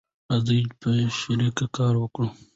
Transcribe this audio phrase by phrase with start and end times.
[0.29, 2.27] راځی په شریکه کار وکړو